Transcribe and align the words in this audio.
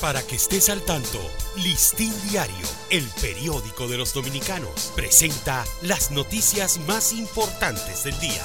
Para 0.00 0.22
que 0.22 0.36
estés 0.36 0.70
al 0.70 0.80
tanto, 0.80 1.20
Listín 1.62 2.10
Diario, 2.30 2.66
el 2.88 3.04
periódico 3.20 3.86
de 3.86 3.98
los 3.98 4.14
dominicanos, 4.14 4.94
presenta 4.96 5.62
las 5.82 6.10
noticias 6.10 6.80
más 6.88 7.12
importantes 7.12 8.04
del 8.04 8.18
día. 8.18 8.42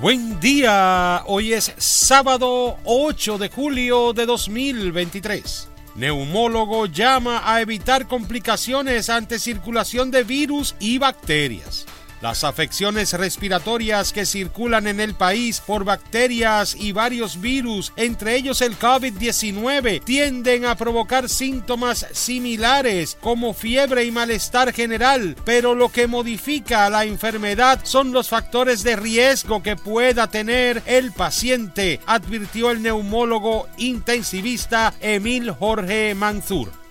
Buen 0.00 0.38
día, 0.38 1.24
hoy 1.26 1.54
es 1.54 1.72
sábado 1.76 2.78
8 2.84 3.36
de 3.38 3.48
julio 3.48 4.12
de 4.12 4.26
2023. 4.26 5.68
Neumólogo 5.96 6.86
llama 6.86 7.42
a 7.44 7.60
evitar 7.60 8.06
complicaciones 8.06 9.10
ante 9.10 9.40
circulación 9.40 10.12
de 10.12 10.22
virus 10.22 10.76
y 10.78 10.98
bacterias. 10.98 11.84
Las 12.22 12.44
afecciones 12.44 13.14
respiratorias 13.14 14.12
que 14.12 14.26
circulan 14.26 14.86
en 14.86 15.00
el 15.00 15.16
país 15.16 15.58
por 15.58 15.82
bacterias 15.82 16.76
y 16.78 16.92
varios 16.92 17.40
virus, 17.40 17.92
entre 17.96 18.36
ellos 18.36 18.60
el 18.60 18.78
COVID-19, 18.78 20.04
tienden 20.04 20.64
a 20.64 20.76
provocar 20.76 21.28
síntomas 21.28 22.06
similares 22.12 23.18
como 23.20 23.54
fiebre 23.54 24.04
y 24.04 24.12
malestar 24.12 24.72
general, 24.72 25.34
pero 25.44 25.74
lo 25.74 25.88
que 25.88 26.06
modifica 26.06 26.88
la 26.90 27.06
enfermedad 27.06 27.80
son 27.82 28.12
los 28.12 28.28
factores 28.28 28.84
de 28.84 28.94
riesgo 28.94 29.60
que 29.64 29.74
pueda 29.74 30.28
tener 30.28 30.80
el 30.86 31.10
paciente, 31.10 31.98
advirtió 32.06 32.70
el 32.70 32.82
neumólogo 32.82 33.66
intensivista 33.78 34.94
Emil 35.00 35.50
Jorge 35.50 36.14
Manzur. 36.14 36.81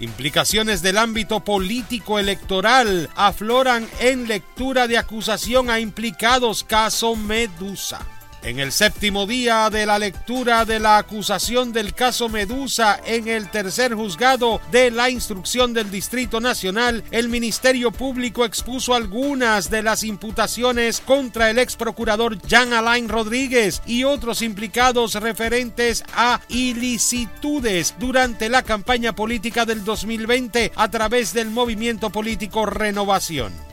Implicaciones 0.00 0.80
del 0.80 0.96
ámbito 0.96 1.40
político 1.40 2.18
electoral 2.18 3.10
afloran 3.16 3.86
en 4.00 4.28
lectura 4.28 4.88
de 4.88 4.96
acusación 4.96 5.68
a 5.68 5.78
implicados 5.78 6.64
caso 6.64 7.16
Medusa. 7.16 8.00
En 8.42 8.58
el 8.58 8.72
séptimo 8.72 9.26
día 9.26 9.68
de 9.68 9.84
la 9.84 9.98
lectura 9.98 10.64
de 10.64 10.80
la 10.80 10.96
acusación 10.96 11.74
del 11.74 11.92
caso 11.92 12.30
Medusa 12.30 12.98
en 13.04 13.28
el 13.28 13.50
tercer 13.50 13.94
juzgado 13.94 14.62
de 14.72 14.90
la 14.90 15.10
instrucción 15.10 15.74
del 15.74 15.90
Distrito 15.90 16.40
Nacional, 16.40 17.04
el 17.10 17.28
Ministerio 17.28 17.90
Público 17.90 18.46
expuso 18.46 18.94
algunas 18.94 19.68
de 19.68 19.82
las 19.82 20.04
imputaciones 20.04 21.02
contra 21.02 21.50
el 21.50 21.58
ex 21.58 21.76
procurador 21.76 22.40
Jean 22.40 22.72
Alain 22.72 23.10
Rodríguez 23.10 23.82
y 23.84 24.04
otros 24.04 24.40
implicados 24.40 25.16
referentes 25.16 26.02
a 26.14 26.40
ilicitudes 26.48 27.94
durante 27.98 28.48
la 28.48 28.62
campaña 28.62 29.14
política 29.14 29.66
del 29.66 29.84
2020 29.84 30.72
a 30.76 30.90
través 30.90 31.34
del 31.34 31.50
movimiento 31.50 32.08
político 32.08 32.64
Renovación. 32.64 33.69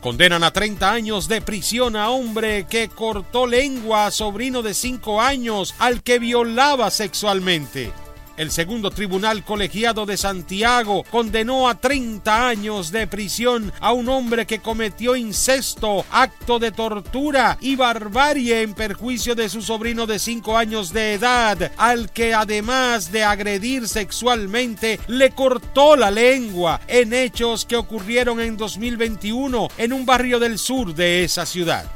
Condenan 0.00 0.44
a 0.44 0.52
30 0.52 0.92
años 0.92 1.26
de 1.26 1.40
prisión 1.40 1.96
a 1.96 2.10
hombre 2.10 2.66
que 2.70 2.88
cortó 2.88 3.48
lengua 3.48 4.06
a 4.06 4.10
sobrino 4.12 4.62
de 4.62 4.72
5 4.72 5.20
años 5.20 5.74
al 5.78 6.02
que 6.04 6.20
violaba 6.20 6.90
sexualmente. 6.90 7.92
El 8.38 8.52
segundo 8.52 8.92
tribunal 8.92 9.42
colegiado 9.42 10.06
de 10.06 10.16
Santiago 10.16 11.04
condenó 11.10 11.68
a 11.68 11.74
30 11.74 12.48
años 12.48 12.92
de 12.92 13.08
prisión 13.08 13.72
a 13.80 13.90
un 13.92 14.08
hombre 14.08 14.46
que 14.46 14.60
cometió 14.60 15.16
incesto, 15.16 16.06
acto 16.08 16.60
de 16.60 16.70
tortura 16.70 17.58
y 17.60 17.74
barbarie 17.74 18.62
en 18.62 18.74
perjuicio 18.74 19.34
de 19.34 19.48
su 19.48 19.60
sobrino 19.60 20.06
de 20.06 20.20
5 20.20 20.56
años 20.56 20.92
de 20.92 21.14
edad, 21.14 21.72
al 21.76 22.12
que 22.12 22.32
además 22.32 23.10
de 23.10 23.24
agredir 23.24 23.88
sexualmente 23.88 25.00
le 25.08 25.32
cortó 25.32 25.96
la 25.96 26.12
lengua 26.12 26.80
en 26.86 27.12
hechos 27.14 27.64
que 27.64 27.74
ocurrieron 27.74 28.38
en 28.38 28.56
2021 28.56 29.66
en 29.76 29.92
un 29.92 30.06
barrio 30.06 30.38
del 30.38 30.60
sur 30.60 30.94
de 30.94 31.24
esa 31.24 31.44
ciudad. 31.44 31.90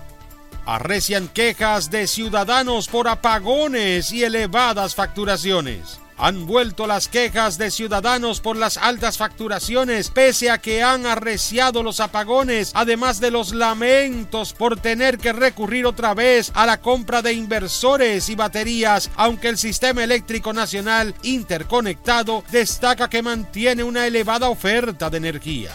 Arrecian 0.66 1.28
quejas 1.28 1.88
de 1.92 2.08
ciudadanos 2.08 2.88
por 2.88 3.06
apagones 3.06 4.10
y 4.10 4.24
elevadas 4.24 4.96
facturaciones. 4.96 6.01
Han 6.22 6.46
vuelto 6.46 6.86
las 6.86 7.08
quejas 7.08 7.58
de 7.58 7.72
ciudadanos 7.72 8.40
por 8.40 8.56
las 8.56 8.76
altas 8.76 9.18
facturaciones, 9.18 10.08
pese 10.10 10.50
a 10.50 10.58
que 10.58 10.80
han 10.80 11.04
arreciado 11.04 11.82
los 11.82 11.98
apagones, 11.98 12.70
además 12.74 13.18
de 13.18 13.32
los 13.32 13.52
lamentos 13.52 14.52
por 14.52 14.78
tener 14.78 15.18
que 15.18 15.32
recurrir 15.32 15.84
otra 15.84 16.14
vez 16.14 16.52
a 16.54 16.64
la 16.64 16.80
compra 16.80 17.22
de 17.22 17.32
inversores 17.32 18.28
y 18.28 18.36
baterías, 18.36 19.10
aunque 19.16 19.48
el 19.48 19.58
sistema 19.58 20.04
eléctrico 20.04 20.52
nacional 20.52 21.12
interconectado 21.24 22.44
destaca 22.52 23.10
que 23.10 23.20
mantiene 23.20 23.82
una 23.82 24.06
elevada 24.06 24.48
oferta 24.48 25.10
de 25.10 25.16
energía 25.16 25.72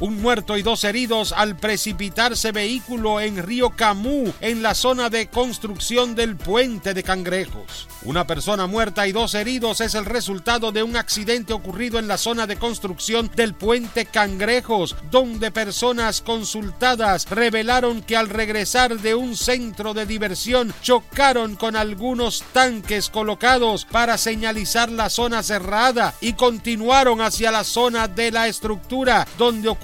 un 0.00 0.20
muerto 0.20 0.56
y 0.56 0.62
dos 0.62 0.84
heridos 0.84 1.32
al 1.32 1.56
precipitarse 1.56 2.52
vehículo 2.52 3.20
en 3.20 3.42
Río 3.42 3.70
Camú, 3.70 4.32
en 4.40 4.62
la 4.62 4.74
zona 4.74 5.10
de 5.10 5.28
construcción 5.28 6.14
del 6.14 6.36
puente 6.36 6.94
de 6.94 7.02
Cangrejos. 7.02 7.88
Una 8.02 8.26
persona 8.26 8.66
muerta 8.66 9.06
y 9.06 9.12
dos 9.12 9.34
heridos 9.34 9.80
es 9.80 9.94
el 9.94 10.04
resultado 10.04 10.72
de 10.72 10.82
un 10.82 10.96
accidente 10.96 11.52
ocurrido 11.52 11.98
en 11.98 12.08
la 12.08 12.18
zona 12.18 12.46
de 12.46 12.56
construcción 12.56 13.30
del 13.34 13.54
puente 13.54 14.06
Cangrejos, 14.06 14.96
donde 15.10 15.50
personas 15.50 16.20
consultadas 16.20 17.30
revelaron 17.30 18.02
que 18.02 18.16
al 18.16 18.28
regresar 18.28 18.98
de 18.98 19.14
un 19.14 19.36
centro 19.36 19.94
de 19.94 20.06
diversión 20.06 20.74
chocaron 20.82 21.56
con 21.56 21.76
algunos 21.76 22.42
tanques 22.52 23.08
colocados 23.08 23.84
para 23.84 24.18
señalizar 24.18 24.90
la 24.90 25.08
zona 25.08 25.42
cerrada 25.42 26.14
y 26.20 26.34
continuaron 26.34 27.20
hacia 27.20 27.50
la 27.50 27.64
zona 27.64 28.08
de 28.08 28.30
la 28.30 28.48
estructura 28.48 29.26
donde 29.38 29.68
ocurrió 29.68 29.83